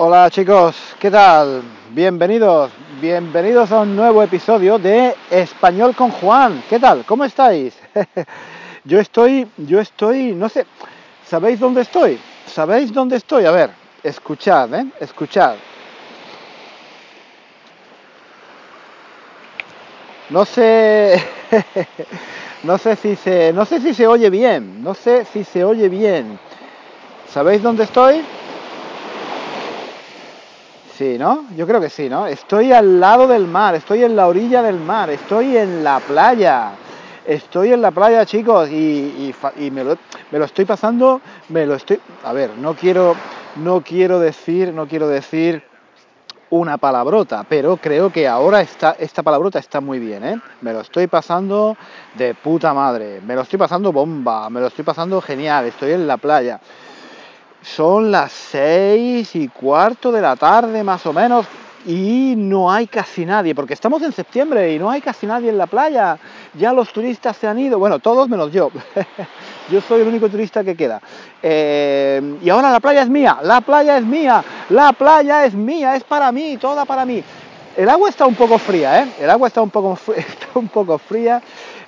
Hola 0.00 0.30
chicos, 0.30 0.76
¿qué 1.00 1.10
tal? 1.10 1.60
Bienvenidos, 1.90 2.70
bienvenidos 3.00 3.72
a 3.72 3.80
un 3.80 3.96
nuevo 3.96 4.22
episodio 4.22 4.78
de 4.78 5.16
Español 5.28 5.96
con 5.96 6.12
Juan. 6.12 6.62
¿Qué 6.68 6.78
tal? 6.78 7.04
¿Cómo 7.04 7.24
estáis? 7.24 7.76
yo 8.84 9.00
estoy, 9.00 9.48
yo 9.56 9.80
estoy, 9.80 10.36
no 10.36 10.48
sé, 10.48 10.66
¿sabéis 11.26 11.58
dónde 11.58 11.80
estoy? 11.80 12.16
¿Sabéis 12.46 12.92
dónde 12.92 13.16
estoy? 13.16 13.44
A 13.46 13.50
ver, 13.50 13.70
escuchad, 14.04 14.72
¿eh? 14.72 14.86
Escuchad. 15.00 15.56
No 20.30 20.44
sé, 20.44 21.20
no 22.62 22.78
sé 22.78 22.94
si 22.94 23.16
se, 23.16 23.52
no 23.52 23.64
sé 23.64 23.80
si 23.80 23.92
se 23.94 24.06
oye 24.06 24.30
bien, 24.30 24.80
no 24.80 24.94
sé 24.94 25.24
si 25.24 25.42
se 25.42 25.64
oye 25.64 25.88
bien. 25.88 26.38
¿Sabéis 27.32 27.62
dónde 27.64 27.82
estoy? 27.82 28.22
Sí, 30.98 31.16
¿no? 31.16 31.44
Yo 31.56 31.64
creo 31.64 31.80
que 31.80 31.90
sí, 31.90 32.08
¿no? 32.08 32.26
Estoy 32.26 32.72
al 32.72 32.98
lado 32.98 33.28
del 33.28 33.46
mar, 33.46 33.72
estoy 33.76 34.02
en 34.02 34.16
la 34.16 34.26
orilla 34.26 34.62
del 34.62 34.80
mar, 34.80 35.08
estoy 35.10 35.56
en 35.56 35.84
la 35.84 36.00
playa. 36.00 36.72
Estoy 37.24 37.72
en 37.72 37.80
la 37.80 37.92
playa, 37.92 38.26
chicos, 38.26 38.68
y, 38.68 39.32
me, 39.70 39.84
lo, 39.84 39.96
me, 40.32 40.38
lo, 40.40 40.44
estoy 40.44 40.64
pasando, 40.64 41.20
me 41.50 41.66
lo 41.66 41.76
estoy... 41.76 42.00
A 42.24 42.32
ver, 42.32 42.50
no 42.58 42.74
quiero, 42.74 43.14
no 43.62 43.80
quiero 43.80 44.18
decir, 44.18 44.74
no 44.74 44.88
quiero 44.88 45.06
decir 45.06 45.62
una 46.50 46.78
palabrota, 46.78 47.46
pero 47.48 47.76
creo 47.76 48.10
que 48.10 48.26
ahora 48.26 48.60
está, 48.60 48.96
esta 48.98 49.22
palabrota 49.22 49.60
está 49.60 49.80
muy 49.80 50.00
bien, 50.00 50.24
¿eh? 50.24 50.40
Me 50.62 50.72
lo 50.72 50.80
estoy 50.80 51.06
pasando 51.06 51.76
de 52.16 52.34
puta 52.34 52.74
madre, 52.74 53.20
me 53.24 53.36
lo 53.36 53.42
estoy 53.42 53.60
pasando 53.60 53.92
bomba, 53.92 54.50
me 54.50 54.58
lo 54.58 54.66
estoy 54.66 54.84
pasando 54.84 55.20
genial, 55.20 55.66
estoy 55.66 55.92
en 55.92 56.08
la 56.08 56.16
playa. 56.16 56.58
Son 57.62 58.10
las 58.10 58.32
seis 58.32 59.34
y 59.34 59.48
cuarto 59.48 60.12
de 60.12 60.20
la 60.20 60.36
tarde 60.36 60.84
más 60.84 61.04
o 61.06 61.12
menos 61.12 61.46
y 61.86 62.34
no 62.36 62.70
hay 62.70 62.86
casi 62.86 63.24
nadie, 63.24 63.54
porque 63.54 63.74
estamos 63.74 64.02
en 64.02 64.12
septiembre 64.12 64.74
y 64.74 64.78
no 64.78 64.90
hay 64.90 65.00
casi 65.00 65.26
nadie 65.26 65.48
en 65.48 65.58
la 65.58 65.66
playa. 65.66 66.18
Ya 66.54 66.72
los 66.72 66.92
turistas 66.92 67.36
se 67.36 67.46
han 67.46 67.58
ido, 67.58 67.78
bueno, 67.78 67.98
todos 67.98 68.28
menos 68.28 68.52
yo. 68.52 68.70
yo 69.70 69.80
soy 69.80 70.02
el 70.02 70.08
único 70.08 70.28
turista 70.28 70.62
que 70.62 70.76
queda. 70.76 71.00
Eh, 71.42 72.36
y 72.42 72.50
ahora 72.50 72.70
la 72.70 72.80
playa 72.80 73.02
es 73.02 73.08
mía, 73.08 73.38
la 73.42 73.60
playa 73.60 73.96
es 73.96 74.04
mía, 74.04 74.44
la 74.68 74.92
playa 74.92 75.44
es 75.44 75.54
mía, 75.54 75.96
es 75.96 76.04
para 76.04 76.30
mí, 76.30 76.58
toda 76.58 76.84
para 76.84 77.04
mí. 77.04 77.22
El 77.76 77.88
agua 77.88 78.08
está 78.08 78.26
un 78.26 78.34
poco 78.34 78.58
fría, 78.58 79.02
¿eh? 79.02 79.08
El 79.20 79.30
agua 79.30 79.48
está 79.48 79.62
un 79.62 79.70
poco, 79.70 79.96
está 80.16 80.58
un 80.58 80.68
poco 80.68 80.98
fría. 80.98 81.40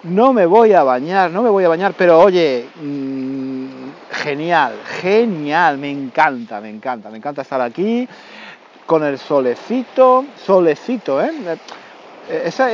No 0.05 0.33
me 0.33 0.47
voy 0.47 0.73
a 0.73 0.83
bañar, 0.83 1.31
no 1.31 1.43
me 1.43 1.51
voy 1.51 1.65
a 1.65 1.69
bañar, 1.69 1.93
pero 1.99 2.21
oye, 2.21 2.67
mmm, 2.81 3.67
genial, 4.11 4.75
genial, 5.00 5.78
me 5.78 5.91
encanta, 5.91 6.61
me 6.61 6.70
encanta, 6.70 7.11
me 7.11 7.19
encanta 7.19 7.42
estar 7.42 7.61
aquí 7.61 8.08
con 8.86 9.05
el 9.05 9.19
solecito, 9.19 10.25
solecito, 10.44 11.22
¿eh? 11.22 11.30
eh 12.28 12.42
esa, 12.44 12.69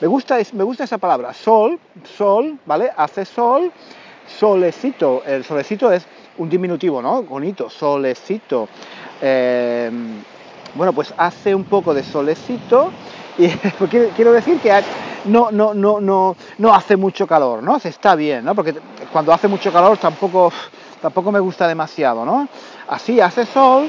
me, 0.00 0.06
gusta, 0.06 0.38
me 0.52 0.64
gusta 0.64 0.84
esa 0.84 0.98
palabra, 0.98 1.32
sol, 1.32 1.78
sol, 2.16 2.58
¿vale? 2.66 2.90
Hace 2.96 3.24
sol, 3.24 3.72
solecito, 4.26 5.22
el 5.26 5.44
solecito 5.44 5.92
es 5.92 6.06
un 6.38 6.48
diminutivo, 6.48 7.02
¿no? 7.02 7.22
Bonito, 7.22 7.68
solecito. 7.68 8.68
Eh, 9.20 9.90
bueno, 10.74 10.92
pues 10.92 11.12
hace 11.16 11.54
un 11.54 11.64
poco 11.64 11.92
de 11.92 12.02
solecito 12.02 12.90
y 13.38 13.48
quiero 14.16 14.32
decir 14.32 14.58
que 14.58 14.72
no, 15.26 15.50
no, 15.50 15.74
no, 15.74 16.00
no, 16.00 16.36
no 16.58 16.74
hace 16.74 16.96
mucho 16.96 17.26
calor, 17.26 17.62
¿no? 17.62 17.78
Se 17.78 17.88
está 17.88 18.14
bien, 18.14 18.44
¿no? 18.44 18.54
Porque 18.54 18.74
cuando 19.12 19.32
hace 19.32 19.46
mucho 19.46 19.70
calor 19.72 19.98
tampoco, 19.98 20.52
tampoco 21.00 21.30
me 21.30 21.40
gusta 21.40 21.68
demasiado, 21.68 22.24
¿no? 22.24 22.48
Así 22.88 23.20
hace 23.20 23.44
sol, 23.44 23.88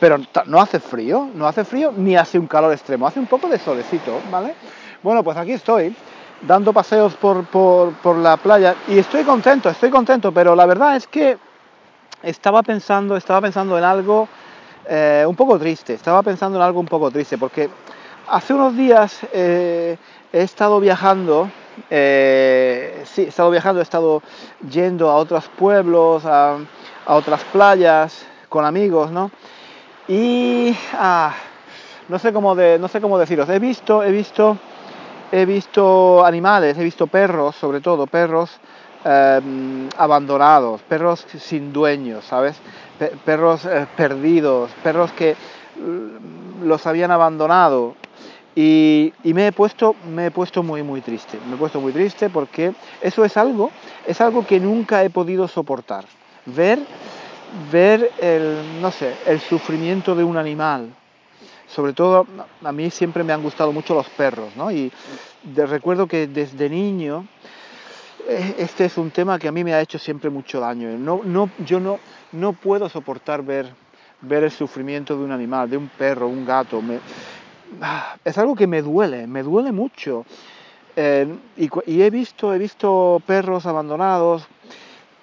pero 0.00 0.18
no 0.46 0.60
hace 0.60 0.80
frío, 0.80 1.28
no 1.34 1.46
hace 1.46 1.64
frío 1.64 1.92
ni 1.96 2.16
hace 2.16 2.38
un 2.38 2.46
calor 2.46 2.72
extremo, 2.72 3.06
hace 3.06 3.20
un 3.20 3.26
poco 3.26 3.48
de 3.48 3.58
solecito, 3.58 4.18
¿vale? 4.30 4.54
Bueno, 5.02 5.22
pues 5.22 5.36
aquí 5.36 5.52
estoy 5.52 5.94
dando 6.48 6.72
paseos 6.72 7.14
por, 7.14 7.44
por, 7.44 8.16
la 8.16 8.36
playa 8.36 8.74
y 8.88 8.98
estoy 8.98 9.22
contento, 9.24 9.68
estoy 9.68 9.90
contento, 9.90 10.32
pero 10.32 10.56
la 10.56 10.66
verdad 10.66 10.96
es 10.96 11.06
que 11.06 11.36
estaba 12.22 12.62
pensando, 12.62 13.16
estaba 13.16 13.40
pensando 13.40 13.76
en 13.78 13.84
algo 13.84 14.26
eh, 14.88 15.24
un 15.26 15.36
poco 15.36 15.58
triste, 15.58 15.94
estaba 15.94 16.22
pensando 16.22 16.58
en 16.58 16.64
algo 16.64 16.80
un 16.80 16.86
poco 16.86 17.10
triste, 17.10 17.38
porque 17.38 17.68
hace 18.28 18.54
unos 18.54 18.76
días 18.76 19.20
eh, 19.32 19.96
he 20.32 20.42
estado 20.42 20.80
viajando, 20.80 21.48
eh, 21.90 23.02
sí, 23.06 23.22
he 23.22 23.28
estado 23.28 23.50
viajando, 23.50 23.80
he 23.80 23.82
estado 23.82 24.22
yendo 24.68 25.10
a 25.10 25.16
otros 25.16 25.48
pueblos, 25.48 26.24
a, 26.26 26.58
otras 27.06 27.42
playas 27.44 28.24
con 28.48 28.64
amigos, 28.64 29.10
¿no? 29.10 29.30
Y 30.08 30.76
ah, 30.94 31.34
no 32.08 32.18
sé 32.18 32.32
cómo 32.32 32.54
no 32.54 32.88
sé 32.88 33.00
cómo 33.00 33.18
deciros. 33.18 33.48
He 33.48 33.58
visto, 33.58 34.02
he 34.02 34.10
visto, 34.10 34.56
he 35.30 35.44
visto 35.44 36.24
animales, 36.24 36.76
he 36.78 36.84
visto 36.84 37.06
perros, 37.06 37.56
sobre 37.56 37.80
todo 37.80 38.06
perros 38.06 38.50
em, 39.04 39.88
abandonados, 39.96 40.82
perros 40.82 41.26
sin 41.38 41.72
dueños, 41.72 42.24
¿sabes? 42.24 42.56
perros 43.24 43.64
eh, 43.64 43.86
perdidos, 43.96 44.70
perros 44.82 45.10
que 45.12 45.34
mm, 45.76 46.66
los 46.66 46.86
habían 46.86 47.10
abandonado 47.10 47.94
y, 48.54 49.12
me, 49.24 49.46
he 49.46 49.52
puesto, 49.52 49.96
me 50.10 50.26
he 50.26 50.30
puesto 50.30 50.62
muy, 50.62 50.82
muy 50.82 51.00
triste. 51.00 51.38
Me 51.48 51.54
he 51.54 51.58
puesto 51.58 51.80
muy 51.80 51.92
triste 51.92 52.28
porque 52.28 52.72
eso 53.00 53.24
es 53.24 53.36
algo, 53.36 53.70
es 54.06 54.20
algo 54.20 54.46
que 54.46 54.60
nunca 54.60 55.02
he 55.04 55.10
podido 55.10 55.48
soportar. 55.48 56.04
Ver, 56.46 56.80
ver 57.70 58.10
el, 58.20 58.80
no 58.80 58.90
sé, 58.90 59.14
el 59.26 59.40
sufrimiento 59.40 60.14
de 60.14 60.24
un 60.24 60.36
animal. 60.36 60.94
Sobre 61.66 61.94
todo, 61.94 62.26
a 62.62 62.72
mí 62.72 62.90
siempre 62.90 63.24
me 63.24 63.32
han 63.32 63.42
gustado 63.42 63.72
mucho 63.72 63.94
los 63.94 64.08
perros, 64.10 64.54
¿no? 64.56 64.70
Y 64.70 64.92
recuerdo 65.54 66.06
que 66.06 66.26
desde 66.26 66.68
niño, 66.68 67.26
eh, 68.28 68.56
este 68.58 68.84
es 68.84 68.98
un 68.98 69.10
tema 69.10 69.38
que 69.38 69.48
a 69.48 69.52
mí 69.52 69.64
me 69.64 69.72
ha 69.72 69.80
hecho 69.80 69.98
siempre 69.98 70.28
mucho 70.28 70.60
daño. 70.60 70.90
No, 70.98 71.22
no, 71.24 71.48
yo 71.64 71.80
no, 71.80 71.98
no 72.32 72.52
puedo 72.52 72.90
soportar 72.90 73.42
ver, 73.42 73.72
ver 74.20 74.44
el 74.44 74.50
sufrimiento 74.50 75.16
de 75.16 75.24
un 75.24 75.32
animal, 75.32 75.70
de 75.70 75.78
un 75.78 75.88
perro, 75.88 76.28
un 76.28 76.44
gato. 76.44 76.82
Es 78.24 78.38
algo 78.38 78.54
que 78.54 78.66
me 78.66 78.82
duele, 78.82 79.26
me 79.26 79.42
duele 79.42 79.72
mucho. 79.72 80.24
Eh, 80.96 81.26
y, 81.56 82.02
he 82.02 82.10
visto, 82.10 82.52
he 82.52 82.58
visto 82.58 83.22
perros 83.26 83.66
abandonados 83.66 84.46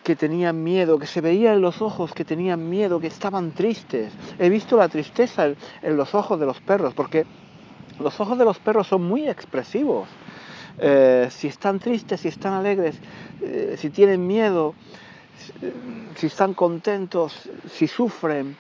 que 0.04 0.16
tenían 0.16 0.64
miedo, 0.64 0.98
que 0.98 1.06
se 1.06 1.22
veía 1.22 1.54
en 1.54 1.62
los 1.62 1.82
ojos 1.82 2.14
que 2.14 2.26
tenían 2.26 2.70
miedo, 2.70 3.00
que 3.00 3.08
estaban 3.08 3.52
tristes. 3.52 4.12
He 4.40 4.50
visto 4.50 4.78
la 4.78 4.90
tristeza 4.90 5.48
en, 5.82 5.98
los 5.98 6.16
ojos 6.16 6.40
de 6.40 6.46
los 6.46 6.60
perros, 6.62 6.94
porque 6.94 7.26
los 8.00 8.20
ojos 8.20 8.38
de 8.38 8.46
los 8.46 8.58
perros 8.60 8.88
son 8.88 9.04
muy 9.04 9.28
expresivos. 9.28 10.08
Eh, 10.80 11.28
si 11.30 11.48
están 11.48 11.80
tristes, 11.80 12.22
si 12.22 12.30
están 12.30 12.54
alegres, 12.54 12.96
eh, 13.42 13.76
si 13.78 13.90
tienen 13.90 14.26
miedo, 14.26 14.74
si 16.16 16.28
están 16.28 16.54
contentos, 16.54 17.50
si 17.72 17.88
sufren 17.88 18.58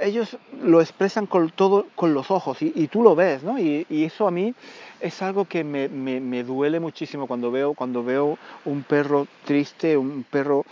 ellos 0.00 0.36
lo 0.62 0.80
expresan 0.80 1.26
con 1.26 1.50
todo 1.50 1.86
con 1.94 2.14
los 2.14 2.30
ojos 2.30 2.58
y, 2.60 2.88
tú 2.88 3.02
lo 3.02 3.14
ves, 3.14 3.42
¿no? 3.42 3.58
Y, 3.58 3.86
eso 3.90 4.26
a 4.26 4.30
mí 4.30 4.54
es 5.00 5.22
algo 5.22 5.44
que 5.46 5.64
me, 5.64 5.88
me, 5.88 6.42
duele 6.42 6.80
muchísimo 6.80 7.26
cuando 7.26 7.50
veo, 7.50 7.74
cuando 7.74 8.02
veo 8.02 8.38
un 8.64 8.82
perro 8.82 9.26
triste, 9.44 9.96
un 9.96 10.24
perro 10.24 10.64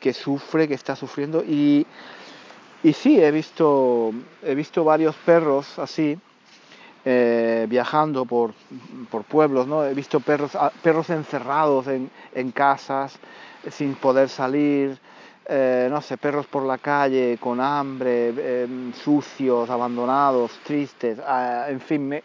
que 0.00 0.12
sufre, 0.12 0.68
que 0.68 0.74
está 0.74 0.96
sufriendo. 0.96 1.42
Y, 1.42 1.86
y 2.82 2.92
sí, 2.92 3.20
he 3.20 3.30
visto, 3.30 4.12
he 4.42 4.54
visto 4.54 4.84
varios 4.84 5.14
perros 5.16 5.78
así, 5.78 6.18
eh, 7.04 7.66
viajando 7.68 8.24
por, 8.24 8.52
por, 9.10 9.24
pueblos, 9.24 9.66
¿no? 9.66 9.84
He 9.84 9.94
visto 9.94 10.20
perros, 10.20 10.52
perros 10.82 11.10
encerrados 11.10 11.86
en, 11.88 12.10
en 12.34 12.52
casas, 12.52 13.18
sin 13.70 13.94
poder 13.94 14.28
salir, 14.28 14.98
eh, 15.46 15.88
no 15.90 16.00
sé, 16.00 16.16
perros 16.18 16.46
por 16.46 16.64
la 16.64 16.78
calle 16.78 17.38
con 17.40 17.60
hambre, 17.60 18.62
em, 18.62 18.92
sucios, 18.92 19.68
abandonados, 19.68 20.52
tristes, 20.62 21.18
ah, 21.26 21.66
en 21.68 21.80
fin, 21.80 22.22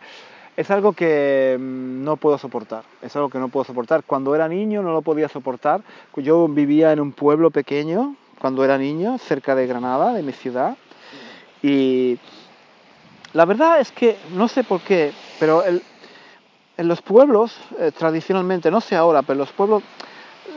es 0.55 0.71
algo 0.71 0.93
que 0.93 1.57
mm, 1.59 2.03
no 2.03 2.17
puedo 2.17 2.37
soportar, 2.37 2.83
es 3.01 3.15
algo 3.15 3.29
que 3.29 3.39
no 3.39 3.49
puedo 3.49 3.63
soportar. 3.63 4.03
Cuando 4.03 4.35
era 4.35 4.47
niño 4.47 4.81
no 4.81 4.93
lo 4.93 5.01
podía 5.01 5.29
soportar, 5.29 5.81
yo 6.15 6.47
vivía 6.47 6.91
en 6.91 6.99
un 6.99 7.11
pueblo 7.11 7.51
pequeño 7.51 8.15
cuando 8.39 8.63
era 8.63 8.77
niño, 8.77 9.17
cerca 9.17 9.55
de 9.55 9.67
Granada, 9.67 10.13
de 10.13 10.21
mi 10.21 10.31
ciudad, 10.31 10.77
y 11.63 12.19
la 13.33 13.45
verdad 13.45 13.79
es 13.79 13.91
que 13.91 14.17
no 14.33 14.47
sé 14.47 14.63
por 14.63 14.81
qué, 14.81 15.11
pero 15.39 15.63
en 15.65 16.87
los 16.87 17.01
pueblos, 17.01 17.57
eh, 17.79 17.91
tradicionalmente, 17.97 18.69
no 18.69 18.81
sé 18.81 18.95
ahora, 18.95 19.23
pero 19.23 19.33
en 19.33 19.39
los 19.39 19.51
pueblos 19.51 19.83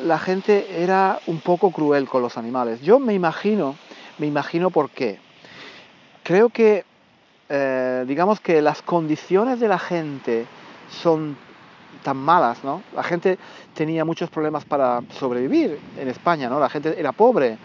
la 0.04 0.18
gente 0.18 0.82
era 0.82 1.20
un 1.26 1.40
poco 1.40 1.70
cruel 1.70 2.08
con 2.08 2.22
los 2.22 2.36
animales. 2.38 2.80
Yo 2.80 2.98
me 2.98 3.14
imagino, 3.14 3.76
me 4.18 4.26
imagino 4.26 4.70
por 4.70 4.90
qué. 4.90 5.18
Creo 6.22 6.48
que, 6.48 6.84
eh, 7.48 8.04
digamos 8.06 8.40
que 8.40 8.62
las 8.62 8.82
condiciones 8.82 9.60
de 9.60 9.68
la 9.68 9.78
gente 9.78 10.46
son 10.90 11.36
tan 12.02 12.16
malas, 12.16 12.64
¿no? 12.64 12.82
La 12.94 13.02
gente 13.02 13.38
tenía 13.74 14.04
muchos 14.04 14.30
problemas 14.30 14.64
para 14.64 15.02
sobrevivir 15.18 15.78
en 15.98 16.08
España, 16.08 16.48
¿no? 16.48 16.58
La 16.58 16.68
gente 16.68 16.98
era 16.98 17.12
pobre. 17.12 17.58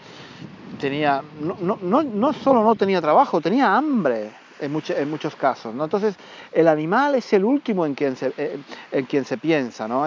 tenía, 0.80 1.22
no, 1.40 1.78
no, 1.80 2.02
no, 2.02 2.32
solo 2.32 2.62
no 2.62 2.74
tenía 2.74 3.00
trabajo, 3.00 3.40
tenía 3.40 3.74
hambre 3.74 4.30
en, 4.60 4.72
muchos 5.10 5.36
casos. 5.36 5.74
¿no? 5.74 5.84
Entonces, 5.84 6.16
el 6.52 6.68
animal 6.68 7.14
es 7.14 7.32
el 7.32 7.44
último 7.44 7.86
en 7.86 7.94
quien 7.94 8.16
se, 8.16 8.32
eh, 8.36 8.58
en 8.92 9.06
quien 9.06 9.24
se 9.24 9.38
piensa. 9.38 9.88
¿no? 9.88 10.06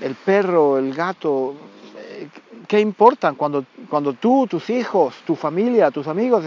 El 0.00 0.14
perro, 0.14 0.78
el 0.78 0.94
gato, 0.94 1.54
eh, 1.96 2.28
¿qué 2.66 2.80
importan 2.80 3.34
cuando, 3.36 3.64
cuando 3.88 4.12
tú, 4.14 4.46
tus 4.48 4.68
hijos, 4.70 5.14
tu 5.26 5.34
familia, 5.34 5.90
tus 5.90 6.06
amigos 6.08 6.44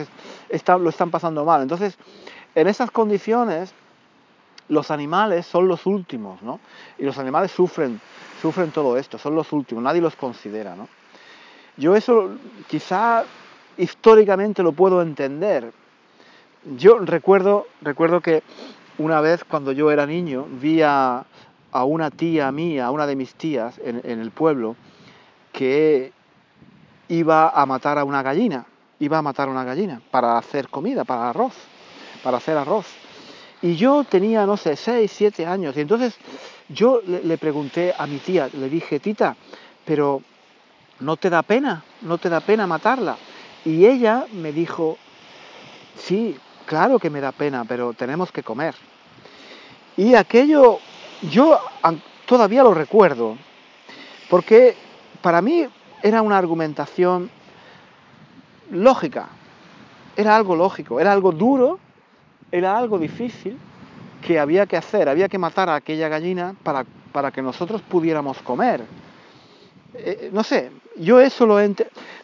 están, 0.50 0.84
lo 0.84 0.90
están 0.90 1.10
pasando 1.12 1.46
mal? 1.46 1.62
Entonces, 1.62 1.98
en 2.56 2.68
esas 2.68 2.92
condiciones, 2.92 3.74
los 4.70 4.92
animales 4.92 5.46
son 5.46 5.68
los 5.68 5.86
últimos, 5.86 6.42
¿no? 6.42 6.60
Y 6.98 7.04
los 7.04 7.18
animales 7.18 7.52
sufren, 7.52 8.02
sufren 8.42 8.72
todo 8.72 8.98
esto, 8.98 9.18
son 9.18 9.36
los 9.36 9.52
últimos, 9.54 9.84
nadie 9.84 10.02
los 10.02 10.16
considera, 10.16 10.76
¿no? 10.76 10.88
Yo 11.78 11.96
eso 11.96 12.32
quizá 12.68 13.24
históricamente 13.78 14.64
lo 14.64 14.72
puedo 14.72 15.02
entender. 15.02 15.72
Yo 16.78 16.98
recuerdo, 17.00 17.68
recuerdo 17.82 18.22
que 18.22 18.44
una 18.98 19.22
vez 19.22 19.44
cuando 19.44 19.72
yo 19.72 19.92
era 19.92 20.06
niño 20.06 20.48
vi 20.60 20.82
a, 20.82 21.26
una 21.84 22.12
tía 22.12 22.52
mía, 22.52 22.88
a 22.88 22.92
una 22.92 23.08
de 23.08 23.16
mis 23.16 23.36
tías 23.36 23.80
en, 23.84 24.02
en 24.04 24.20
el 24.20 24.32
pueblo, 24.32 24.76
que 25.52 26.12
iba 27.10 27.50
a 27.50 27.66
matar 27.66 27.98
a 27.98 28.04
una 28.04 28.22
gallina, 28.22 28.66
iba 29.00 29.18
a 29.18 29.22
matar 29.22 29.48
a 29.48 29.52
una 29.52 29.64
gallina 29.64 30.02
para 30.12 30.38
hacer 30.38 30.70
comida, 30.70 31.04
para 31.04 31.30
arroz, 31.30 31.54
para 32.24 32.38
hacer 32.38 32.58
arroz. 32.58 32.88
Y 33.62 33.76
yo 33.76 34.04
tenía, 34.04 34.46
no 34.46 34.58
sé, 34.58 34.76
6, 34.76 35.12
7 35.12 35.46
años. 35.46 35.76
Y 35.78 35.82
entonces 35.82 36.16
yo 36.70 37.02
le, 37.06 37.38
pregunté 37.38 37.94
a 37.98 38.06
mi 38.06 38.18
tía, 38.18 38.50
le 38.54 38.70
dije, 38.70 39.00
tita, 39.00 39.36
pero 39.86 40.22
¿no 41.00 41.18
te 41.18 41.30
da 41.30 41.42
pena? 41.42 41.84
¿No 42.02 42.18
te 42.18 42.30
da 42.30 42.40
pena 42.40 42.68
matarla? 42.68 43.18
Y 43.66 43.86
ella 43.86 44.26
me 44.34 44.52
dijo, 44.52 44.98
sí, 45.96 46.38
claro 46.66 47.00
que 47.00 47.10
me 47.10 47.22
da 47.22 47.32
pena, 47.32 47.66
pero 47.66 47.94
tenemos 47.94 48.32
que 48.32 48.44
comer. 48.44 48.76
Y 49.96 50.14
aquello, 50.14 50.80
yo 51.22 51.60
todavía 52.26 52.64
lo 52.64 52.74
recuerdo, 52.74 53.38
porque 54.30 54.76
para 55.22 55.42
mí 55.42 55.68
era 56.04 56.22
una 56.22 56.38
argumentación 56.38 57.30
lógica, 58.72 59.30
era 60.16 60.36
algo 60.36 60.56
lógico, 60.56 61.00
era 61.00 61.12
algo 61.12 61.32
duro, 61.32 61.80
era 62.52 62.78
algo 62.78 62.98
difícil 62.98 63.58
que 64.22 64.40
había 64.40 64.66
que 64.66 64.78
hacer, 64.78 65.10
había 65.10 65.30
que 65.30 65.38
matar 65.38 65.70
a 65.70 65.76
aquella 65.76 66.10
gallina 66.10 66.56
para, 66.64 66.86
para 67.12 67.32
que 67.32 67.42
nosotros 67.42 67.82
pudiéramos 67.82 68.40
comer. 68.40 68.84
Eh, 69.94 70.30
no 70.34 70.44
sé, 70.44 70.72
yo 70.98 71.20
eso 71.20 71.46
lo 71.46 71.60
he 71.60 71.74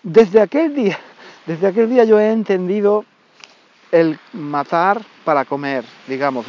desde 0.01 0.41
aquel 0.41 0.75
día, 0.75 0.99
desde 1.45 1.67
aquel 1.67 1.89
día 1.89 2.03
yo 2.03 2.19
he 2.19 2.31
entendido 2.31 3.05
el 3.91 4.19
matar 4.33 5.01
para 5.23 5.45
comer, 5.45 5.85
digamos. 6.07 6.45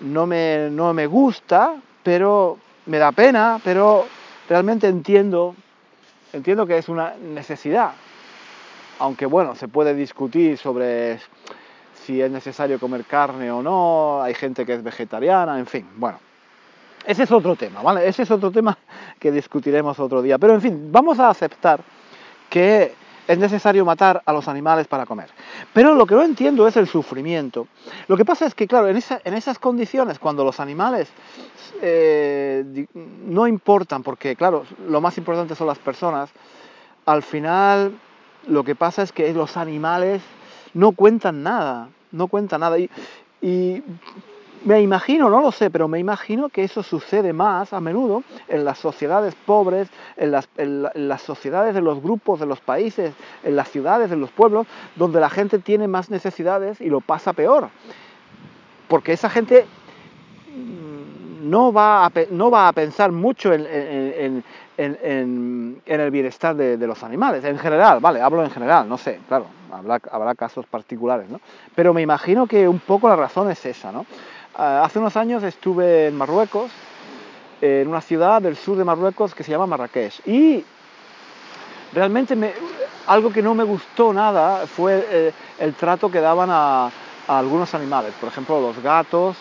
No 0.00 0.26
me, 0.26 0.68
no 0.70 0.92
me 0.94 1.06
gusta, 1.06 1.76
pero 2.02 2.58
me 2.86 2.98
da 2.98 3.12
pena, 3.12 3.60
pero 3.62 4.06
realmente 4.48 4.88
entiendo, 4.88 5.54
entiendo 6.32 6.66
que 6.66 6.78
es 6.78 6.88
una 6.88 7.14
necesidad. 7.16 7.92
Aunque 8.98 9.26
bueno, 9.26 9.54
se 9.54 9.68
puede 9.68 9.94
discutir 9.94 10.58
sobre 10.58 11.18
si 11.94 12.20
es 12.20 12.30
necesario 12.30 12.78
comer 12.78 13.04
carne 13.04 13.50
o 13.50 13.62
no, 13.62 14.22
hay 14.22 14.34
gente 14.34 14.66
que 14.66 14.74
es 14.74 14.82
vegetariana, 14.82 15.58
en 15.58 15.66
fin, 15.66 15.86
bueno. 15.96 16.18
Ese 17.06 17.22
es 17.22 17.32
otro 17.32 17.56
tema, 17.56 17.82
¿vale? 17.82 18.06
Ese 18.06 18.22
es 18.22 18.30
otro 18.30 18.50
tema 18.50 18.76
que 19.18 19.32
discutiremos 19.32 19.98
otro 19.98 20.20
día. 20.20 20.38
Pero 20.38 20.54
en 20.54 20.60
fin, 20.60 20.92
vamos 20.92 21.18
a 21.18 21.30
aceptar 21.30 21.80
que 22.50 22.94
es 23.30 23.38
necesario 23.38 23.84
matar 23.84 24.22
a 24.26 24.32
los 24.32 24.48
animales 24.48 24.88
para 24.88 25.06
comer. 25.06 25.30
Pero 25.72 25.94
lo 25.94 26.04
que 26.04 26.16
no 26.16 26.22
entiendo 26.22 26.66
es 26.66 26.76
el 26.76 26.88
sufrimiento. 26.88 27.68
Lo 28.08 28.16
que 28.16 28.24
pasa 28.24 28.44
es 28.44 28.56
que, 28.56 28.66
claro, 28.66 28.88
en, 28.88 28.96
esas 28.96 29.58
condiciones, 29.60 30.18
cuando 30.18 30.42
los 30.42 30.58
animales 30.58 31.08
eh, 31.80 32.86
no 32.94 33.46
importan, 33.46 34.02
porque, 34.02 34.34
claro, 34.34 34.64
lo 34.88 35.00
más 35.00 35.16
importante 35.16 35.54
son 35.54 35.68
las 35.68 35.78
personas, 35.78 36.30
al 37.06 37.22
final 37.22 37.92
lo 38.48 38.64
que 38.64 38.74
pasa 38.74 39.02
es 39.02 39.12
que 39.12 39.32
los 39.32 39.56
animales 39.56 40.22
no 40.74 40.90
cuentan 40.90 41.44
nada, 41.44 41.88
no 42.10 42.26
cuentan 42.26 42.62
nada. 42.62 42.80
Y, 42.80 42.90
y 43.40 43.80
me 44.64 44.80
imagino, 44.80 45.30
no 45.30 45.40
lo 45.40 45.52
sé, 45.52 45.70
pero 45.70 45.88
me 45.88 45.98
imagino 45.98 46.48
que 46.48 46.64
eso 46.64 46.82
sucede 46.82 47.32
más 47.32 47.72
a 47.72 47.80
menudo 47.80 48.22
en 48.48 48.64
las 48.64 48.78
sociedades 48.78 49.34
pobres, 49.34 49.88
en 50.16 50.30
las, 50.32 50.48
en 50.56 51.08
las, 51.08 51.22
sociedades 51.22 51.74
de 51.74 51.80
los 51.80 52.02
grupos, 52.02 52.40
de 52.40 52.46
los 52.46 52.60
países, 52.60 53.14
en 53.42 53.56
las 53.56 53.70
ciudades, 53.70 54.12
en 54.12 54.20
los 54.20 54.30
pueblos, 54.30 54.66
donde 54.96 55.20
la 55.20 55.30
gente 55.30 55.58
tiene 55.58 55.88
más 55.88 56.10
necesidades 56.10 56.80
y 56.80 56.90
lo 56.90 57.00
pasa 57.00 57.32
peor. 57.32 57.68
Porque 58.88 59.12
esa 59.12 59.30
gente 59.30 59.66
no 61.42 61.72
va 61.72 62.06
a, 62.06 62.12
no 62.30 62.50
va 62.50 62.68
a 62.68 62.72
pensar 62.72 63.12
mucho 63.12 63.52
en, 63.54 63.66
en, 63.66 64.44
en, 64.76 65.82
en 65.84 66.00
el 66.00 66.10
bienestar 66.10 66.54
de, 66.54 66.76
de, 66.76 66.86
los 66.86 67.02
animales, 67.02 67.44
en 67.44 67.58
general, 67.58 68.00
vale, 68.00 68.20
hablo 68.20 68.44
en 68.44 68.50
general, 68.50 68.88
no 68.88 68.98
sé, 68.98 69.20
claro, 69.28 69.46
habrá, 69.72 70.00
habrá 70.10 70.34
casos 70.34 70.66
particulares, 70.66 71.28
¿no? 71.28 71.40
Pero 71.74 71.92
me 71.94 72.02
imagino 72.02 72.46
que 72.46 72.68
un 72.68 72.78
poco 72.78 73.08
la 73.08 73.16
razón 73.16 73.50
es 73.50 73.64
esa, 73.66 73.92
¿no? 73.92 74.06
Ah, 74.54 74.82
hace 74.84 74.98
unos 74.98 75.16
años 75.16 75.42
estuve 75.42 76.08
en 76.08 76.16
Marruecos, 76.16 76.70
en 77.60 77.86
una 77.86 78.00
ciudad 78.00 78.42
del 78.42 78.56
sur 78.56 78.76
de 78.76 78.84
Marruecos 78.84 79.34
que 79.34 79.44
se 79.44 79.52
llama 79.52 79.66
Marrakech, 79.66 80.26
y 80.26 80.64
realmente 81.92 82.34
me, 82.34 82.52
algo 83.06 83.32
que 83.32 83.42
no 83.42 83.54
me 83.54 83.64
gustó 83.64 84.12
nada 84.12 84.66
fue 84.66 85.06
eh, 85.10 85.32
el 85.58 85.74
trato 85.74 86.10
que 86.10 86.20
daban 86.20 86.50
a, 86.50 86.86
a 86.86 87.38
algunos 87.38 87.74
animales, 87.74 88.12
por 88.18 88.28
ejemplo, 88.28 88.60
los 88.60 88.82
gatos, 88.82 89.36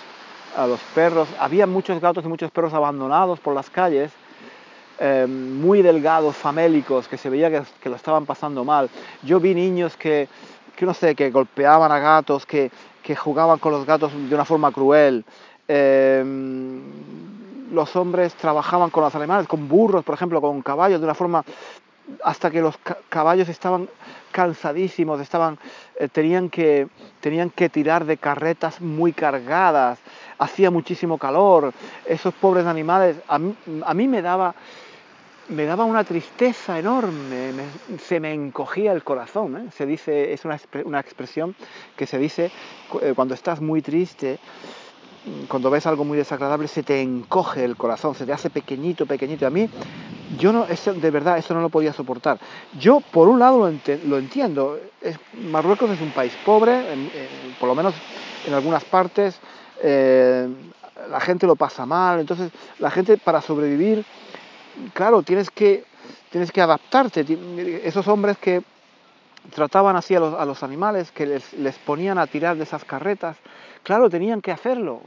a 0.56 0.68
los 0.68 0.80
perros. 0.94 1.28
Había 1.40 1.66
muchos 1.66 2.00
gatos 2.00 2.24
y 2.24 2.28
muchos 2.28 2.52
perros 2.52 2.74
abandonados 2.74 3.40
por 3.40 3.56
las 3.56 3.70
calles, 3.70 4.12
eh, 5.00 5.26
muy 5.28 5.82
delgados, 5.82 6.36
famélicos, 6.36 7.08
que 7.08 7.18
se 7.18 7.30
veía 7.30 7.50
que, 7.50 7.64
que, 7.82 7.90
lo 7.90 7.96
estaban 7.96 8.28
pasando 8.28 8.64
mal. 8.64 8.90
Yo 9.24 9.40
vi 9.40 9.56
niños 9.56 9.98
que, 9.98 10.28
que 10.76 10.86
no 10.86 10.94
sé, 10.94 11.16
que 11.16 11.32
golpeaban 11.32 11.92
a 11.92 12.00
gatos, 12.00 12.46
que, 12.46 12.70
que 13.04 13.16
jugaban 13.16 13.60
con 13.60 13.72
los 13.72 13.86
gatos 13.86 14.12
de 14.14 14.36
una 14.36 14.46
forma 14.46 14.72
cruel. 14.72 15.26
Eh, 15.68 16.24
los 17.72 17.96
hombres 17.96 18.34
trabajaban 18.36 18.90
con 18.90 19.04
los 19.04 19.14
animales, 19.16 19.48
con 19.48 19.68
burros, 19.68 20.04
por 20.04 20.16
ejemplo, 20.16 20.42
con 20.42 20.62
caballos, 20.62 21.00
de 21.00 21.06
una 21.06 21.14
forma 21.14 21.44
hasta 22.24 22.50
que 22.50 22.62
los 22.62 22.76
caballos 23.10 23.50
estaban 23.50 23.88
cansadísimos, 24.32 25.22
estaban, 25.22 25.60
eh, 26.00 26.08
tenían, 26.08 26.50
que, 26.50 26.88
tenían 27.20 27.50
que 27.50 27.70
tirar 27.70 28.06
de 28.06 28.18
carretas 28.18 28.82
muy 28.82 29.14
cargadas, 29.14 30.00
hacía 30.38 30.72
muchísimo 30.72 31.18
calor, 31.18 31.74
esos 32.06 32.34
pobres 32.34 32.66
animales, 32.66 33.18
a 33.28 33.40
a 33.86 33.94
mí 33.94 34.08
me, 34.08 34.22
daba, 34.22 34.56
me 35.50 35.66
daba 35.66 35.86
una 35.86 36.04
tristeza 36.04 36.80
enorme, 36.80 37.52
me, 37.54 37.98
se 38.00 38.20
me 38.20 38.34
encogía 38.34 38.92
el 38.92 39.04
corazón, 39.04 39.58
¿eh? 39.58 39.70
se 39.76 39.86
dice, 39.86 40.34
es 40.34 40.46
una, 40.46 40.60
una, 40.86 41.00
expresión 41.00 41.56
que 41.96 42.06
se 42.06 42.18
dice 42.20 42.52
eh, 43.02 43.14
cuando 43.16 43.34
estás 43.34 43.60
muy 43.60 43.82
triste, 43.82 44.40
cuando 45.48 45.70
ves 45.70 45.86
algo 45.86 46.06
muy 46.06 46.18
desagradable, 46.18 46.68
se 46.68 46.84
te 46.84 47.02
encoge 47.02 47.64
el 47.64 47.76
corazón, 47.76 48.16
se 48.16 48.26
te 48.26 48.34
hace 48.34 48.50
pequeñito, 48.50 49.06
pequeñito. 49.06 49.46
A 49.46 49.50
mí, 49.50 49.70
yo 50.40 50.54
no, 50.54 50.66
eso, 50.66 50.94
de 50.94 51.12
verdad, 51.12 51.38
eso 51.38 51.54
no 51.54 51.62
lo 51.62 51.70
podía 51.70 51.94
soportar. 51.94 52.40
Yo, 52.80 53.02
por 53.02 53.28
un 53.28 53.40
lado, 53.40 53.60
lo, 53.60 53.68
ent 53.68 53.88
lo 54.06 54.18
entiendo. 54.18 54.80
Marruecos 55.52 55.92
es 55.92 56.02
un 56.02 56.12
país 56.12 56.34
pobre, 56.46 56.94
en, 56.94 57.12
por 57.60 57.68
lo 57.68 57.76
menos 57.76 57.94
en 58.48 58.54
algunas 58.54 58.84
partes, 58.86 59.40
eh, 59.82 60.48
la 61.10 61.20
gente 61.20 61.48
lo 61.48 61.56
pasa 61.56 61.86
mal, 61.86 62.20
entonces 62.20 62.52
la 62.80 62.92
gente 62.92 63.18
para 63.18 63.42
sobrevivir, 63.42 64.06
claro, 64.94 65.24
tienes 65.24 65.50
que, 65.50 65.84
tienes 66.30 66.52
que 66.52 66.62
adaptarte. 66.62 67.26
Esos 67.84 68.08
hombres 68.08 68.38
que 68.38 68.62
trataban 69.50 69.96
así 69.96 70.16
a 70.16 70.20
los, 70.20 70.34
a 70.34 70.46
los 70.46 70.64
animales, 70.64 71.12
que 71.12 71.26
les, 71.26 71.54
les, 71.54 71.78
ponían 71.80 72.18
a 72.18 72.28
tirar 72.28 72.58
de 72.58 72.64
esas 72.64 72.84
carretas, 72.86 73.38
claro, 73.84 74.10
tenían 74.10 74.42
que 74.42 74.52
hacerlo, 74.52 75.02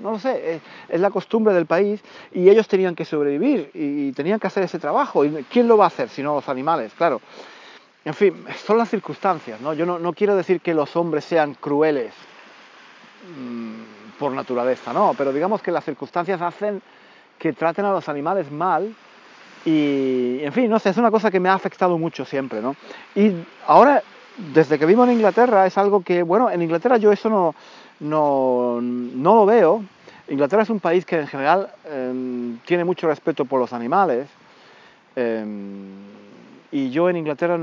no 0.00 0.12
lo 0.12 0.18
sé, 0.18 0.54
es, 0.54 0.62
es, 0.88 1.00
la 1.00 1.10
costumbre 1.10 1.54
del 1.54 1.66
país 1.66 2.00
y 2.32 2.48
ellos 2.48 2.66
tenían 2.66 2.94
que 2.94 3.04
sobrevivir 3.04 3.70
y, 3.74 4.12
tenían 4.12 4.40
que 4.40 4.46
hacer 4.46 4.64
ese 4.64 4.78
trabajo. 4.78 5.24
¿Y 5.24 5.44
quién 5.50 5.68
lo 5.68 5.76
va 5.76 5.84
a 5.84 5.88
hacer 5.88 6.08
si 6.08 6.22
no 6.22 6.34
los 6.34 6.48
animales? 6.48 6.92
Claro. 6.94 7.20
En 8.04 8.14
fin, 8.14 8.44
son 8.66 8.76
las 8.78 8.90
circunstancias, 8.90 9.60
¿no? 9.60 9.72
Yo 9.72 9.86
no, 9.86 9.98
no 9.98 10.12
quiero 10.12 10.36
decir 10.36 10.60
que 10.60 10.74
los 10.74 10.94
hombres 10.96 11.24
sean 11.24 11.54
crueles, 11.54 12.12
mmm, 13.38 14.18
por 14.18 14.32
naturaleza, 14.32 14.92
no, 14.92 15.14
pero 15.16 15.32
digamos 15.32 15.62
que 15.62 15.70
las 15.70 15.84
circunstancias 15.84 16.40
hacen 16.42 16.82
que 17.38 17.52
traten 17.52 17.84
a 17.84 17.92
los 17.92 18.08
animales 18.08 18.50
mal 18.50 18.94
y, 19.64 20.40
en 20.42 20.52
fin, 20.52 20.70
no 20.70 20.78
sé, 20.78 20.90
es 20.90 20.96
una 20.96 21.10
cosa 21.10 21.30
que 21.30 21.40
me 21.40 21.48
ha 21.48 21.54
afectado 21.54 21.96
mucho 21.98 22.24
siempre, 22.24 22.60
¿no? 22.60 22.76
Y 23.14 23.32
ahora, 23.66 24.02
desde 24.52 24.78
que 24.78 24.86
vivo 24.86 25.04
en 25.04 25.12
Inglaterra, 25.12 25.66
es 25.66 25.78
algo 25.78 26.02
que, 26.02 26.22
bueno, 26.22 26.50
en 26.50 26.62
Inglaterra 26.62 26.96
yo 26.98 27.12
eso 27.12 27.28
no, 27.30 27.54
no, 28.00 28.80
no 28.80 29.34
lo 29.34 29.46
veo. 29.46 29.84
Inglaterra 30.28 30.62
es 30.62 30.70
un 30.70 30.80
país 30.80 31.04
que 31.04 31.20
en 31.20 31.26
general 31.26 31.70
eh, 31.86 32.56
tiene 32.66 32.84
mucho 32.84 33.06
respeto 33.06 33.44
por 33.44 33.60
los 33.60 33.72
animales. 33.72 34.28
Eh, 35.16 35.44
y 36.72 36.90
yo 36.90 37.08
en 37.08 37.16
Inglaterra 37.16 37.58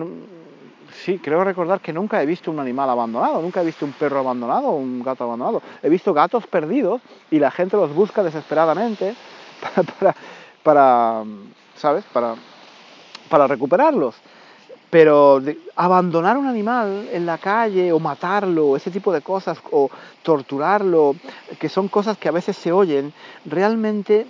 sí, 1.04 1.20
creo 1.20 1.44
recordar 1.44 1.80
que 1.82 1.94
nunca 1.94 2.22
he 2.22 2.26
visto 2.26 2.52
un 2.52 2.60
animal 2.60 2.90
abandonado, 2.90 3.42
nunca 3.42 3.62
he 3.62 3.66
visto 3.66 3.86
un 3.86 3.92
perro 3.94 4.20
abandonado 4.20 4.72
un 4.72 5.04
gato 5.04 5.24
abandonado. 5.24 5.62
He 5.84 5.90
visto 5.90 6.14
gatos 6.14 6.48
perdidos 6.48 7.02
y 7.30 7.40
la 7.40 7.52
gente 7.52 7.78
los 7.78 7.94
busca 7.94 8.24
desesperadamente 8.24 9.16
para, 10.00 10.16
para, 10.64 11.24
¿sabes? 11.76 12.04
Para, 12.12 12.36
para 13.30 13.48
recuperarlos. 13.48 14.16
Pero 14.90 15.42
abandonar 15.78 16.38
un 16.38 16.48
animal 16.48 17.08
en 17.14 17.26
la 17.26 17.38
calle 17.38 17.94
o 17.94 18.00
matarlo, 18.00 18.76
ese 18.76 18.92
tipo 18.92 19.14
de 19.14 19.22
cosas, 19.22 19.58
o 19.72 19.90
torturarlo, 20.22 21.16
que 21.60 21.70
son 21.70 21.88
cosas 21.88 22.18
que 22.18 22.28
a 22.28 22.34
veces 22.34 22.58
se 22.58 22.74
oyen, 22.74 23.14
realmente 23.46 24.26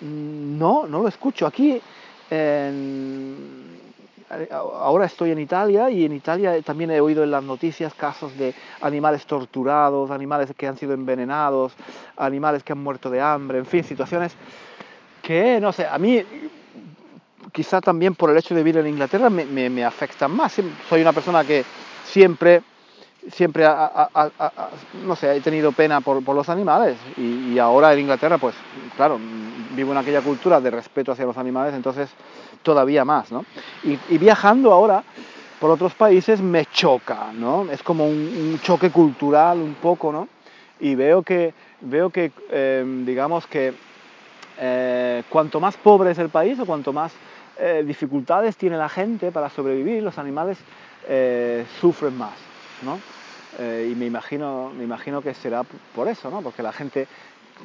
mm, 0.00 0.58
no, 0.58 0.86
no 0.86 1.02
lo 1.02 1.08
escucho. 1.08 1.46
Aquí 1.46 1.80
ahora 4.50 5.06
estoy 5.06 5.30
en 5.30 5.38
Italia 5.38 5.90
y 5.90 6.04
en 6.04 6.12
Italia 6.12 6.60
también 6.62 6.90
he 6.90 7.00
oído 7.00 7.22
en 7.22 7.30
las 7.30 7.44
noticias 7.44 7.94
casos 7.94 8.36
de 8.36 8.54
animales 8.80 9.26
torturados, 9.26 10.10
animales 10.10 10.52
que 10.56 10.66
han 10.66 10.76
sido 10.76 10.94
envenenados, 10.94 11.74
animales 12.16 12.62
que 12.62 12.72
han 12.72 12.82
muerto 12.82 13.10
de 13.10 13.20
hambre, 13.20 13.58
en 13.58 13.66
fin, 13.66 13.84
situaciones 13.84 14.32
que, 15.22 15.60
no 15.60 15.72
sé, 15.72 15.86
a 15.86 15.98
mí 15.98 16.22
quizá 17.52 17.80
también 17.80 18.14
por 18.14 18.30
el 18.30 18.36
hecho 18.36 18.54
de 18.54 18.62
vivir 18.62 18.80
en 18.80 18.88
Inglaterra 18.88 19.30
me, 19.30 19.44
me, 19.44 19.84
afectan 19.84 20.30
más. 20.30 20.60
Soy 20.88 21.00
una 21.00 21.12
persona 21.12 21.44
que 21.44 21.64
siempre, 22.04 22.62
siempre, 23.30 23.66
no 25.04 25.16
sé, 25.16 25.36
he 25.36 25.40
tenido 25.40 25.72
pena 25.72 26.00
por, 26.00 26.24
por 26.24 26.34
los 26.34 26.48
animales 26.48 26.96
y, 27.16 27.58
ahora 27.58 27.92
en 27.92 28.00
Inglaterra, 28.00 28.38
pues 28.38 28.54
claro, 28.96 29.18
vivo 29.74 29.92
en 29.92 29.98
aquella 29.98 30.20
cultura 30.20 30.60
de 30.60 30.70
respeto 30.70 31.12
hacia 31.12 31.26
los 31.26 31.38
animales, 31.38 31.74
entonces 31.74 32.10
todavía 32.62 33.04
más, 33.04 33.30
¿no? 33.30 33.44
Y, 33.84 34.18
viajando 34.18 34.72
ahora 34.72 35.02
por 35.60 35.70
otros 35.70 35.94
países 35.94 36.40
me 36.40 36.66
choca, 36.66 37.32
¿no? 37.32 37.66
Es 37.70 37.82
como 37.82 38.06
un, 38.06 38.58
choque 38.62 38.90
cultural 38.90 39.58
un 39.58 39.74
poco, 39.74 40.12
¿no? 40.12 40.28
Y 40.80 40.94
veo 40.94 41.22
que, 41.22 41.54
veo 41.80 42.10
que 42.10 42.30
em, 42.50 43.06
digamos 43.06 43.46
que 43.46 43.72
eh, 44.58 45.22
cuanto 45.28 45.60
más 45.60 45.76
pobre 45.76 46.10
es 46.10 46.18
el 46.18 46.30
país 46.30 46.58
o 46.58 46.66
cuanto 46.66 46.92
más 46.92 47.12
eh, 47.58 47.84
dificultades 47.86 48.56
tiene 48.56 48.76
la 48.76 48.88
gente 48.88 49.32
para 49.32 49.50
sobrevivir, 49.50 50.02
los 50.02 50.18
animales 50.18 50.58
eh, 51.08 51.64
sufren 51.80 52.16
más, 52.16 52.34
¿no? 52.82 52.98
y 53.58 53.94
me 53.94 54.04
imagino, 54.04 54.70
me 54.76 54.84
imagino 54.84 55.22
que 55.22 55.32
será 55.32 55.62
por 55.94 56.08
eso, 56.08 56.30
¿no? 56.30 56.42
Porque 56.42 56.62
la 56.62 56.72
gente 56.72 57.08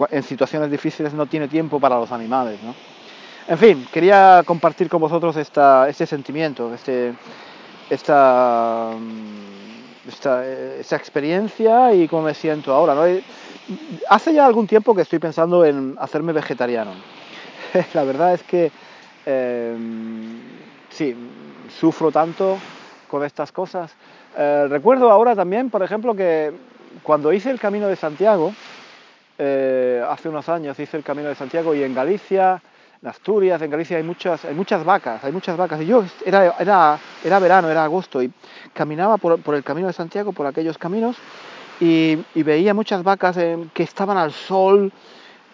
en 0.10 0.24
situaciones 0.24 0.72
difíciles 0.72 1.14
no 1.14 1.26
tiene 1.26 1.50
tiempo 1.50 1.82
para 1.82 1.98
los 1.98 2.14
animales, 2.14 2.64
¿no? 2.64 2.74
En 3.48 3.58
fin, 3.58 3.88
quería 3.92 4.44
compartir 4.46 4.88
con 4.88 5.02
vosotros 5.02 5.36
esta, 5.36 5.90
este 5.90 6.06
sentimiento, 6.06 6.74
este, 6.74 7.14
esta, 7.90 8.92
esta, 10.08 10.46
esta, 10.46 10.96
experiencia 10.96 11.94
y 11.94 12.08
cómo 12.08 12.24
me 12.24 12.34
siento 12.34 12.74
ahora. 12.74 12.94
¿no? 12.94 13.04
Hace 14.10 14.34
ya 14.34 14.46
algún 14.46 14.68
tiempo 14.68 14.94
que 14.94 15.02
estoy 15.02 15.20
pensando 15.20 15.66
en 15.66 15.96
hacerme 16.00 16.34
vegetariano. 16.34 16.92
La 17.94 18.04
verdad 18.04 18.34
es 18.36 18.44
que 18.44 18.72
em, 19.26 20.40
sí, 20.90 21.16
sufro 21.80 22.12
tanto 22.12 22.58
con 23.08 23.24
estas 23.24 23.52
cosas. 23.52 23.94
Eh, 24.38 24.68
recuerdo 24.70 25.12
ahora 25.12 25.36
también, 25.36 25.70
por 25.70 25.84
ejemplo, 25.84 26.16
que 26.16 26.52
cuando 27.04 27.34
hice 27.34 27.50
el 27.52 27.60
Camino 27.60 27.88
de 27.88 27.96
Santiago, 27.96 28.54
eh, 29.38 30.04
hace 30.08 30.30
unos 30.30 30.48
años 30.50 30.80
hice 30.80 30.98
el 30.98 31.04
Camino 31.04 31.30
de 31.30 31.36
Santiago 31.36 31.74
y 31.74 31.84
en 31.84 31.94
Galicia 31.94 32.62
en 33.02 33.08
Asturias, 33.08 33.62
en 33.62 33.72
Galicia 33.72 33.98
hay 33.98 34.04
muchas, 34.04 34.46
hay 34.46 34.54
muchas 34.54 34.84
vacas, 34.84 35.24
hay 35.24 35.32
muchas 35.32 35.58
vacas. 35.58 35.82
Y 35.82 35.88
yo 35.88 36.04
era, 36.24 36.56
era, 36.60 37.00
era 37.24 37.40
verano, 37.40 37.70
era 37.70 37.84
agosto, 37.84 38.22
y 38.22 38.32
caminaba 38.74 39.18
por, 39.18 39.42
por, 39.42 39.56
el 39.56 39.64
camino 39.64 39.88
de 39.88 39.94
Santiago, 39.94 40.32
por 40.32 40.46
aquellos 40.46 40.78
caminos, 40.78 41.18
y, 41.80 42.16
veía 42.36 42.76
muchas 42.76 43.02
vacas 43.04 43.38
que 43.74 43.84
estaban 43.84 44.18
al 44.18 44.32
sol. 44.32 44.92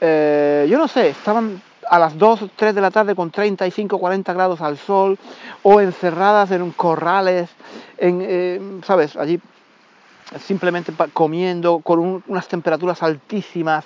Eh, 0.01 0.67
yo 0.69 0.77
no 0.77 0.87
sé, 0.89 1.09
estaban 1.09 1.61
a 1.89 1.99
las 1.99 2.17
2 2.17 2.51
3 2.55 2.75
de 2.75 2.81
la 2.81 2.91
tarde 2.91 3.15
con 3.15 3.31
35, 3.31 3.97
40 3.97 4.33
grados 4.33 4.61
al 4.61 4.77
sol, 4.77 5.17
o 5.63 5.81
encerradas 5.81 6.51
en 6.51 6.71
corrales, 6.71 7.49
en, 7.97 8.19
eh, 8.21 8.79
¿sabes? 8.83 9.15
Allí 9.15 9.39
simplemente 10.39 10.93
comiendo 11.13 11.79
con 11.79 12.23
unas 12.27 12.47
temperaturas 12.47 13.01
altísimas, 13.01 13.85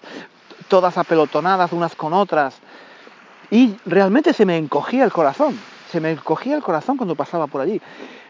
todas 0.67 0.98
apelotonadas 0.98 1.72
unas 1.72 1.96
con 1.96 2.13
otras. 2.13 2.55
Y 3.51 3.75
realmente 3.86 4.34
se 4.34 4.46
me 4.46 4.58
encogía 4.58 5.03
el 5.03 5.12
corazón, 5.12 5.60
se 5.91 6.00
me 6.00 6.12
encogía 6.12 6.55
el 6.55 6.63
corazón 6.63 6.98
cuando 6.98 7.15
pasaba 7.15 7.48
por 7.48 7.62
allí. 7.62 7.81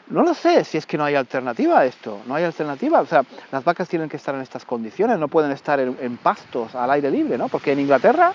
No 0.07 0.23
lo 0.23 0.33
sé 0.33 0.65
si 0.65 0.77
es 0.77 0.85
que 0.85 0.97
no 0.97 1.05
hay 1.05 1.15
alternativa 1.15 1.79
a 1.79 1.85
esto, 1.85 2.19
no 2.25 2.35
hay 2.35 2.43
alternativa. 2.43 2.99
O 2.99 3.05
sea, 3.05 3.23
las 3.49 3.63
vacas 3.63 3.87
tienen 3.87 4.09
que 4.09 4.17
estar 4.17 4.35
en 4.35 4.41
estas 4.41 4.65
condiciones, 4.65 5.17
no 5.17 5.29
pueden 5.29 5.51
estar 5.51 5.79
en, 5.79 6.17
pastos 6.17 6.75
al 6.75 6.91
aire 6.91 7.09
libre, 7.09 7.37
¿no? 7.37 7.47
Porque 7.47 7.71
en 7.71 7.79
Inglaterra, 7.79 8.33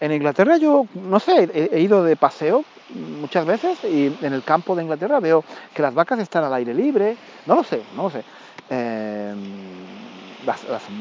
en 0.00 0.12
Inglaterra 0.12 0.56
yo, 0.58 0.86
no 0.94 1.20
sé, 1.20 1.48
he, 1.52 1.80
ido 1.80 2.04
de 2.04 2.16
paseo 2.16 2.64
muchas 2.90 3.46
veces 3.46 3.78
y 3.84 4.06
en 4.06 4.32
el 4.32 4.42
campo 4.42 4.76
de 4.76 4.82
Inglaterra 4.82 5.20
veo 5.20 5.44
que 5.74 5.82
las 5.82 5.94
vacas 5.94 6.18
están 6.18 6.44
al 6.44 6.54
aire 6.54 6.74
libre, 6.74 7.16
no 7.46 7.56
lo 7.56 7.64
sé, 7.64 7.82
no 7.94 8.04
lo 8.04 8.10
sé. 8.10 8.24
Em, 8.68 9.86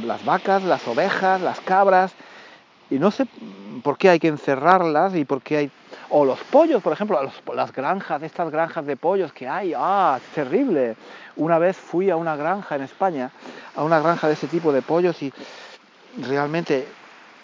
las 0.03 0.23
vacas, 0.23 0.63
las 0.63 0.87
ovejas, 0.87 1.41
las 1.41 1.61
cabras, 1.61 2.15
y 2.89 2.99
no 2.99 3.09
sé 3.09 3.25
por 3.83 3.97
qué 3.97 4.09
hay 4.09 4.19
que 4.19 4.27
encerrarlas 4.27 5.15
y 5.15 5.25
por 5.25 5.41
qué 5.41 5.57
hay... 5.57 5.71
O 6.09 6.23
los 6.23 6.39
pollos, 6.43 6.83
por 6.83 6.93
ejemplo, 6.93 7.19
las 7.53 7.71
granjas, 7.71 8.21
estas 8.21 8.51
granjas 8.51 8.85
de 8.85 8.95
pollos 8.95 9.33
que 9.33 9.47
hay, 9.47 9.73
¡ah, 9.75 10.19
terrible! 10.33 10.95
Una 11.35 11.57
vez 11.57 11.77
fui 11.77 12.09
a 12.09 12.15
una 12.15 12.35
granja 12.35 12.75
en 12.75 12.83
España, 12.83 13.31
a 13.75 13.83
una 13.83 13.99
granja 13.99 14.27
de 14.27 14.33
ese 14.33 14.47
tipo 14.47 14.71
de 14.71 14.81
pollos 14.81 15.21
y 15.23 15.33
realmente 16.17 16.87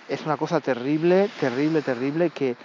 es 0.07 0.25
una 0.25 0.37
cosa 0.37 0.59
terrible, 0.59 1.29
terrible, 1.39 1.81
terrible 1.81 2.29
que... 2.29 2.55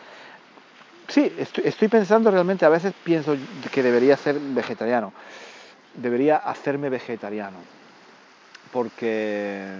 Sí, 1.08 1.32
estoy, 1.38 1.88
pensando 1.88 2.30
realmente, 2.32 2.64
a 2.64 2.68
veces 2.68 2.92
pienso 3.04 3.36
que 3.72 3.82
debería 3.82 4.16
ser 4.16 4.40
vegetariano, 4.40 5.12
debería 5.94 6.36
hacerme 6.36 6.88
vegetariano, 6.90 7.58
porque 8.72 9.70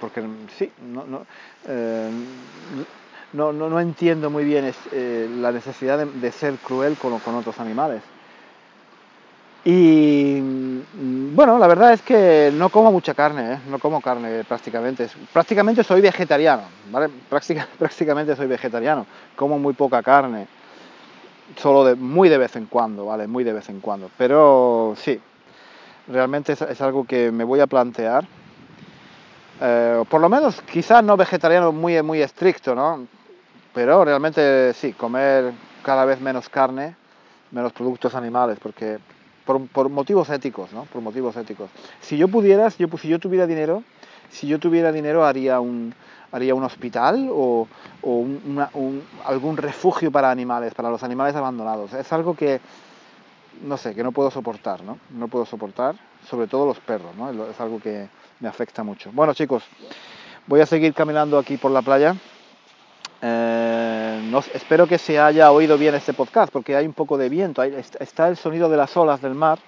porque 0.00 0.22
sí, 0.58 0.70
no, 0.92 1.04
no, 1.04 1.26
eh, 1.68 2.10
no, 3.32 3.52
no, 3.52 3.80
entiendo 3.80 4.30
muy 4.30 4.44
bien 4.44 4.72
eh, 4.92 5.28
la 5.40 5.52
necesidad 5.52 6.04
de, 6.06 6.32
ser 6.32 6.54
cruel 6.54 6.96
con, 6.96 7.18
con, 7.20 7.34
otros 7.36 7.58
animales. 7.60 8.02
Y 9.66 10.40
mm, 10.40 11.34
bueno, 11.34 11.58
la 11.58 11.66
verdad 11.66 11.92
es 11.92 12.00
que 12.00 12.50
no 12.54 12.70
como 12.70 12.90
mucha 12.90 13.12
carne, 13.12 13.54
¿eh? 13.54 13.58
no 13.68 13.78
como 13.78 14.00
carne 14.00 14.44
prácticamente. 14.44 15.08
Prácticamente 15.32 15.84
soy 15.84 16.00
vegetariano, 16.00 16.62
¿vale? 16.90 17.10
prácticamente 17.78 18.34
soy 18.34 18.46
vegetariano, 18.46 19.04
como 19.34 19.58
muy 19.58 19.74
poca 19.74 20.02
carne, 20.02 20.46
solo 21.56 21.84
de, 21.84 21.96
muy 21.96 22.28
de 22.28 22.38
vez 22.38 22.56
en 22.56 22.66
cuando, 22.66 23.04
¿vale? 23.04 23.26
Muy 23.26 23.44
de 23.44 23.52
vez 23.52 23.68
en 23.68 23.80
cuando. 23.80 24.08
Pero 24.16 24.94
sí, 24.96 25.20
realmente 26.08 26.52
es 26.52 26.80
algo 26.80 27.04
que 27.04 27.30
me 27.30 27.44
voy 27.44 27.60
a 27.60 27.66
plantear 27.66 28.24
eh, 29.60 30.04
por 30.08 30.20
lo 30.20 30.28
menos 30.28 30.60
quizás 30.62 31.02
no 31.02 31.16
vegetariano 31.16 31.72
muy, 31.72 32.00
muy 32.02 32.20
estricto, 32.20 32.74
¿no? 32.74 33.06
Pero 33.72 34.04
realmente 34.04 34.72
sí, 34.74 34.92
comer 34.92 35.52
cada 35.82 36.04
vez 36.04 36.20
menos 36.20 36.48
carne, 36.48 36.94
menos 37.50 37.72
productos 37.72 38.14
animales, 38.14 38.58
porque 38.60 38.98
por, 39.46 39.66
por 39.68 39.88
motivos 39.88 40.28
éticos, 40.28 40.72
¿no? 40.72 40.84
Por 40.84 41.00
motivos 41.00 41.36
éticos. 41.36 41.70
Si 42.00 42.18
yo 42.18 42.28
pudiera, 42.28 42.68
si 42.70 42.84
yo, 42.84 42.98
si 42.98 43.08
yo 43.08 43.18
tuviera 43.18 43.46
dinero, 43.46 43.82
si 44.28 44.46
yo 44.46 44.58
tuviera 44.58 44.92
dinero 44.92 45.24
haría 45.24 45.60
un, 45.60 45.94
haría 46.32 46.54
un 46.54 46.64
hospital 46.64 47.28
o, 47.30 47.66
o 48.02 48.10
un, 48.10 49.02
algún 49.24 49.56
refugio 49.56 50.10
para 50.10 50.30
animales, 50.30 50.74
para 50.74 50.90
los 50.90 51.02
animales 51.02 51.34
abandonados. 51.34 51.94
Es 51.94 52.12
algo 52.12 52.34
que, 52.34 52.60
no 53.62 53.78
sé, 53.78 53.94
que 53.94 54.02
no 54.02 54.12
puedo 54.12 54.30
soportar, 54.30 54.82
¿no? 54.82 54.98
No 55.10 55.28
puedo 55.28 55.46
soportar, 55.46 55.94
sobre 56.28 56.48
todo 56.48 56.66
los 56.66 56.80
perros, 56.80 57.14
¿no? 57.16 57.30
Es 57.48 57.58
algo 57.60 57.80
que, 57.80 58.08
me 58.40 58.48
afecta 58.48 58.82
mucho. 58.82 59.10
Bueno 59.12 59.34
chicos, 59.34 59.62
voy 60.46 60.60
a 60.60 60.66
seguir 60.66 60.94
caminando 60.94 61.38
aquí 61.38 61.56
por 61.56 61.70
la 61.70 61.82
playa. 61.82 62.14
Eh, 63.22 63.85
espero 64.54 64.86
que 64.86 64.98
se 64.98 65.18
haya 65.18 65.50
oído 65.50 65.78
bien 65.78 65.94
este 65.94 66.12
podcast 66.12 66.52
porque 66.52 66.76
hay 66.76 66.86
un 66.86 66.92
poco 66.92 67.18
de 67.18 67.28
viento, 67.28 67.62
está 67.62 68.28
el 68.28 68.36
sonido 68.36 68.68
de 68.68 68.76
las 68.76 68.96
olas 68.96 69.20
del 69.22 69.34
mar, 69.34 69.58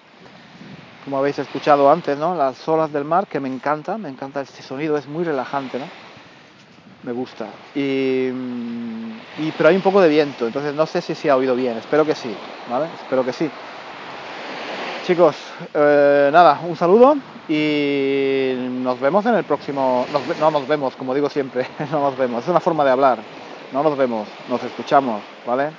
como 1.03 1.17
habéis 1.17 1.39
escuchado 1.39 1.89
antes, 1.91 2.17
¿no? 2.17 2.35
Las 2.35 2.67
olas 2.67 2.91
del 2.91 3.03
mar 3.03 3.27
que 3.27 3.39
me 3.39 3.49
encanta, 3.49 3.97
me 3.97 4.09
encanta 4.09 4.41
este 4.41 4.61
sonido, 4.61 4.97
es 4.97 5.07
muy 5.07 5.23
relajante, 5.23 5.79
¿no? 5.79 5.85
Me 7.03 7.13
gusta. 7.13 7.47
Y, 7.73 8.29
pero 9.57 9.69
hay 9.69 9.75
un 9.75 9.81
poco 9.81 10.01
de 10.01 10.09
viento, 10.09 10.45
entonces 10.45 10.73
no 10.73 10.85
sé 10.85 11.01
si 11.01 11.15
se 11.15 11.29
ha 11.29 11.35
oído 11.35 11.55
bien, 11.55 11.77
espero 11.77 12.05
que 12.05 12.15
sí, 12.15 12.35
¿vale? 12.69 12.87
Espero 13.01 13.23
que 13.23 13.33
sí. 13.33 13.49
Chicos, 15.07 15.35
eh, 15.73 16.29
nada, 16.31 16.59
un 16.67 16.75
saludo 16.75 17.15
y 17.47 18.53
nos 18.83 18.99
vemos 18.99 19.25
en 19.25 19.35
el 19.35 19.43
próximo... 19.43 20.05
no 20.39 20.51
nos 20.51 20.67
vemos, 20.67 20.95
como 20.95 21.15
digo 21.15 21.29
siempre, 21.29 21.65
no 21.91 22.01
nos 22.01 22.17
vemos, 22.17 22.43
es 22.43 22.49
una 22.49 22.59
forma 22.59 22.85
de 22.85 22.91
hablar. 22.91 23.19
No 23.71 23.83
nos 23.83 23.95
vemos, 23.95 24.27
nos 24.47 24.63
escuchamos, 24.63 25.21
¿vale? 25.45 25.71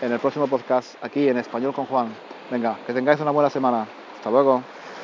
En 0.00 0.12
el 0.12 0.18
próximo 0.18 0.46
podcast 0.48 0.94
aquí 1.04 1.28
en 1.28 1.36
Español 1.36 1.74
con 1.74 1.84
Juan. 1.86 2.08
Venga, 2.50 2.78
que 2.86 2.94
tengáis 2.94 3.20
una 3.20 3.32
buena 3.32 3.50
semana. 3.50 3.86
Hasta 4.14 4.30
luego. 4.30 4.62